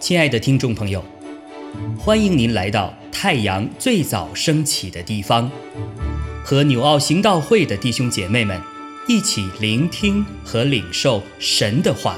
[0.00, 1.04] 亲爱的听众朋友，
[1.96, 5.48] 欢迎您来到太阳最早升起的地方，
[6.44, 8.60] 和纽奥行道会的弟兄姐妹们
[9.06, 12.16] 一起聆听和领受神的话。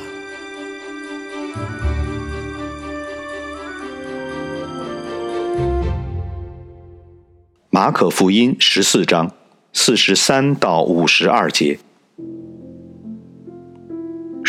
[7.68, 9.30] 马可福音十四章
[9.74, 11.78] 四十三到五十二节，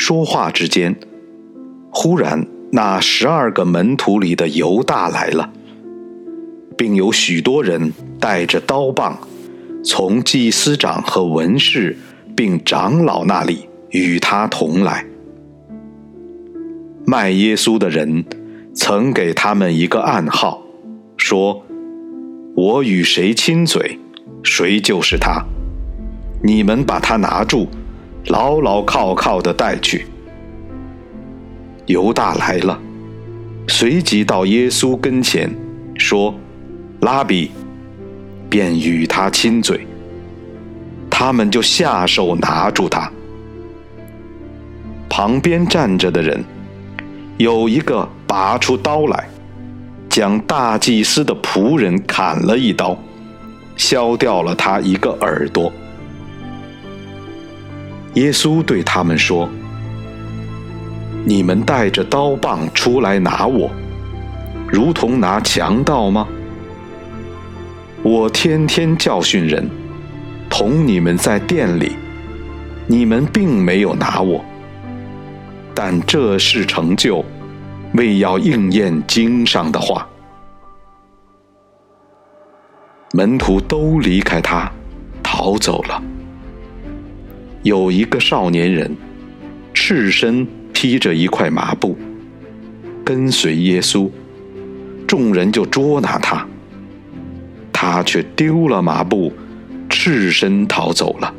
[0.06, 0.94] 说话之间，
[1.90, 5.50] 忽然那十二个门徒里的犹大来了，
[6.78, 9.18] 并有许多人带着刀棒，
[9.82, 11.96] 从祭司长和文士
[12.36, 15.06] 并长老那里与他同来。
[17.06, 18.26] 卖耶稣的人
[18.74, 20.62] 曾给他们一个暗号，
[21.16, 21.64] 说。
[22.56, 23.98] 我与谁亲嘴，
[24.44, 25.44] 谁就是他。
[26.44, 27.68] 你们把他拿住，
[28.28, 30.08] 牢牢靠靠的带去。
[31.86, 32.80] 犹大来了，
[33.68, 35.54] 随即到耶稣跟前，
[35.98, 36.34] 说
[37.02, 37.52] ：“拉比。”
[38.50, 39.86] 便与他亲嘴。
[41.10, 43.12] 他们就下手拿住他。
[45.10, 46.44] 旁边站着的人，
[47.38, 49.28] 有一个拔出刀来。
[50.10, 52.96] 将大祭司的仆人砍了一刀，
[53.76, 55.74] 削掉了他一个耳朵。
[58.14, 59.50] 耶稣对他们说
[61.26, 63.70] ：“你们带着刀棒出来拿我，
[64.70, 66.28] 如同拿强盗吗？
[68.02, 69.70] 我天天教训人，
[70.50, 71.94] 同你们在店里，
[72.88, 74.44] 你们并没有拿我。
[75.74, 77.24] 但这事成就。”
[77.96, 80.08] 为要应验经上的话，
[83.12, 84.72] 门徒都离开他，
[85.22, 86.02] 逃走了。
[87.64, 88.94] 有一个少年人，
[89.74, 91.98] 赤身披着一块麻布，
[93.06, 94.10] 跟随耶稣，
[95.08, 96.46] 众人就捉拿他，
[97.72, 99.32] 他却丢了麻布，
[99.90, 101.34] 赤身逃走了。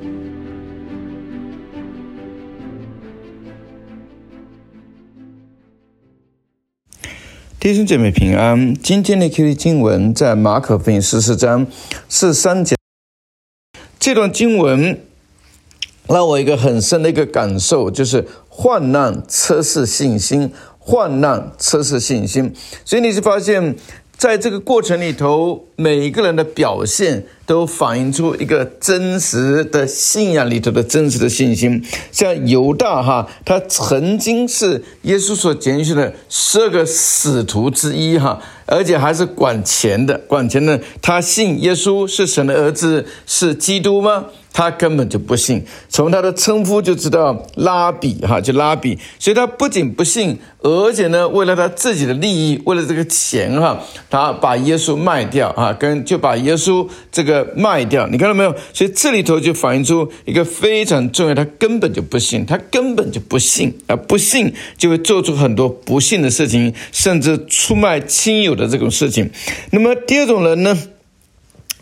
[7.60, 8.74] 弟兄姐妹平安。
[8.74, 11.66] 今天的 Q 经文在马可福音十四章
[12.08, 12.76] 四三节。
[13.98, 15.00] 这段经文
[16.08, 22.52] 让我一个很深的一个感受，就是患难测试信心，患难测试信心。
[22.84, 23.76] 所以你是发现。
[24.16, 31.84] 在这个过程里头，每一个人的表现都反映出一个真实的信仰里头的真实的信心。
[32.12, 40.80] 像犹大哈，他曾经是耶稣所拣选的十二个使徒之一哈，而且还是管钱的，管钱的。
[41.02, 44.26] 他信耶稣是神的儿子，是基督吗？
[44.54, 58.54] 他根本就不信，从他的称呼就知道拉比哈，就拉比，所以他不仅不信，而且呢，为了他自己的利益，为了这个钱哈，他把耶稣卖掉啊，跟就把耶稣这个卖掉，你看到没有？
[58.72, 69.28] 所以这里头就反映出一个非常重要，他根本就不信，他根本就不信啊，不信就会做出很多不幸的事情，甚至出卖亲友的这种事情。
[69.72, 70.78] 那么第二种人呢？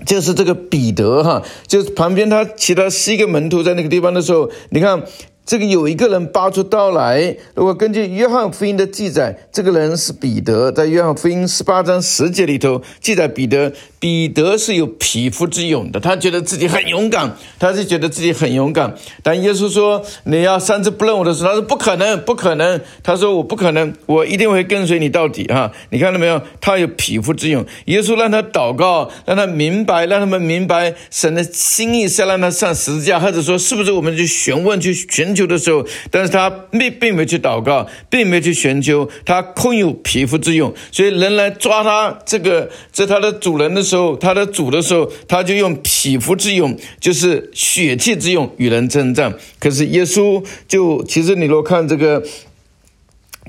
[0.07, 5.03] 就是这个彼得哈，就是旁边他其他四个门徒在那个地方的时候，你看。
[5.45, 7.37] 这个有一个人拔出刀来。
[7.55, 18.95] 如果根据约翰福音的记载，这个人是彼得，在约翰福音十八章十节里头记载，彼得彼得是有匹夫之勇的，他觉得自己很勇敢，他是觉得自己很勇敢。
[19.23, 22.81] 但耶稣说你要三次不认我的时候，他说不可能，不可能。
[23.03, 25.73] 他说我不可能，我一定会跟随你到底哈。
[25.91, 26.41] 你看到没有？
[26.61, 27.67] 他有匹夫之勇。
[27.87, 35.32] 耶稣让他祷告，让他明白，让他们明白神的心意是要让他上十字架，或者说是不是我们去询问去寻。
[35.35, 49.35] 求的时候，但是他并并没去祷告，并没去寻求，他空有匹夫之勇，所以人来抓他这个在他的主人的时候，他的主的时候，他就用匹夫之勇，就是血气之勇与人征战。
[49.59, 52.23] 可是耶稣就其实你若看这个，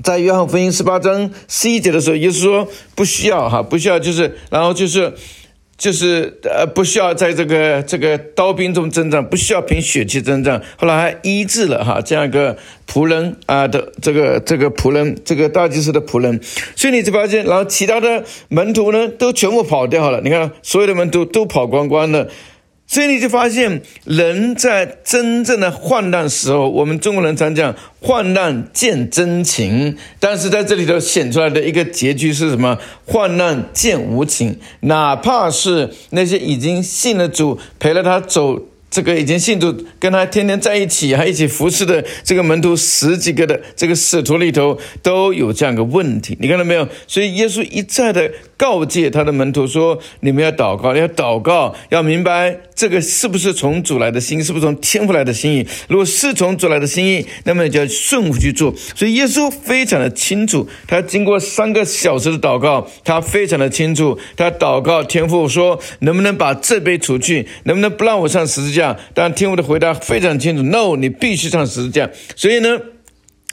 [0.02, 5.12] 在约翰福音十八章十一节的时候，耶稣说不需要哈，不需要，就是然后就是。
[5.84, 10.62] 就是呃，不需要在这个这个刀兵中征战，不需要凭血气征战。
[10.78, 12.56] 后来还医治了哈这样一个
[12.90, 16.40] 仆人啊的这个这个仆人，这个大祭司的仆人。
[16.74, 20.22] 所以你就发现，然后其他的门徒呢，都全部跑掉了。
[20.22, 22.28] 你看，所有的门徒都跑光光了。
[22.86, 34.58] 所以你就发现，人在真正的患难时候，我们中国人常讲“患难见真情”，但是在这里头显出来的一个结局是什么？“患难见无情”。
[34.80, 38.60] 哪怕是那些已经信了主、陪了他走。
[38.94, 46.88] 这个已经信主，跟他天天在一起，还一起服侍的这个门徒十几个的这个使徒里头，都有这样一个问题，你看到没有？
[47.08, 55.66] 所以耶稣一再的告诫他的门徒说：“你们要祷告，要祷告，要明白这个是不是从主来的心，是不是从天父来的心意？
[55.88, 58.72] 如果是从主来的心意，那么你就要顺服去做。
[58.94, 67.48] 所以耶稣非常的清楚，他经过三个小时的祷告，他非常的清楚，他祷告天父说：能不能把这杯除去？
[67.64, 68.83] 能不能不让我上十字架？”
[69.14, 72.10] 但天父的回答非常清楚，No，你必须上十字架。
[72.34, 72.78] 所以呢，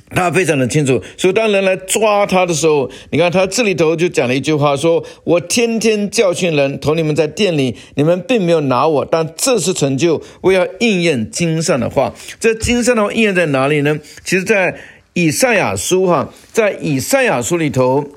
[0.10, 1.02] 他非常的清楚。
[1.18, 12.14] 所以当人来抓他的时候，你看他这里头就讲了一句话，说我天天教训人，同你们在店里，你们并没有拿我，但这是成就，我要应验经上的话。
[12.40, 14.00] 这经上的话应验在哪里呢？
[14.26, 14.76] 其实，在
[15.14, 18.10] 以赛亚书哈，在以赛亚书里头，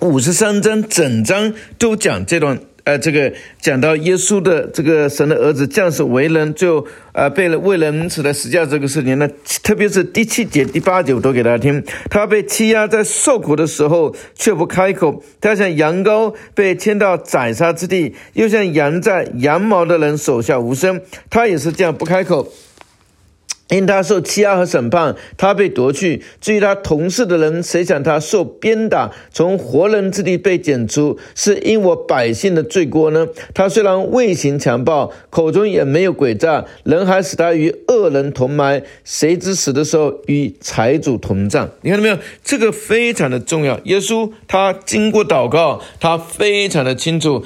[0.00, 2.60] 五十三章整章都讲这段。
[2.86, 9.28] 呃，这个讲到耶稣的这个神的儿子降世为人，就呃被人为人死在十字架这个事情呢，
[9.64, 11.82] 特别是第七节、第八节，我都给大家听。
[12.08, 21.00] 他被欺压在受苦的时候，却不开口；他像羊羔被牵到宰杀之地，又像羊在羊毛的人手下无声。
[21.28, 22.46] 他也是这样不开口。
[23.68, 26.22] 因他受欺压和审判，他被夺去。
[26.40, 33.26] 至于他同事的人，谁想他受鞭打，从活人之地被剪除，是因我百姓的罪过呢？
[33.52, 38.82] 他虽然未行强暴，口中也没有诡诈，人还使他与恶人同埋。
[39.04, 41.68] 谁知死的时候与财主同葬？
[41.80, 42.18] 你看到没有？
[42.44, 43.80] 这个非常的重要。
[43.84, 47.44] 耶稣他经过祷告，他非常的清楚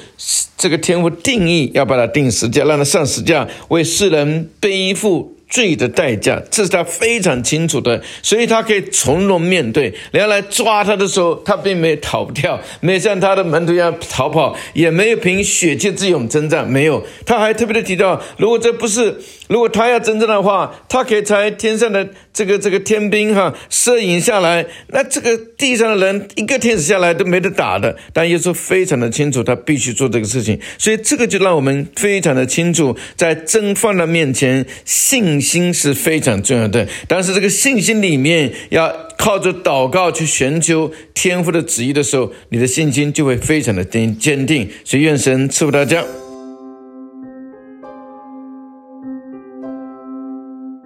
[0.59, 5.37] 这个天赋定义，要把他定十架，让他上十架，为世人背负。
[5.51, 9.93] 罪的代价，这是他非常清楚的，所以他可以从容面对。
[10.13, 17.05] 人家来抓他的时候，他并没有逃不掉，没有像他的门徒一样逃跑，也没有凭血气之勇征战，没有。
[17.27, 19.19] 他还特别的提到，如果这不是，
[19.49, 27.97] 如果他要征战的话，他可以在天上的这个这个天兵哈摄影下来，那这个地上的人一个天使下来都没得打的。
[28.13, 44.69] 但耶稣非常的清楚，他必须做这个事情，所以这个就让我们非常的清楚，在真犯的面前信心是非常重要的，但是这个信心里面要靠着祷告去寻求天父的旨意的时候，你的信心就会非常的坚坚定。
[44.85, 46.05] 所以愿神赐福大家。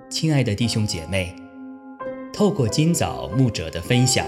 [0.09, 1.35] 亲爱的弟兄姐妹，
[2.33, 4.25] 透过今早牧者的分享，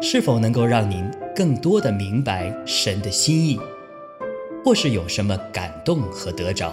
[0.00, 1.04] 是否能够让您
[1.34, 3.58] 更多的明白神的心意，
[4.64, 6.72] 或是有什么感动和得着？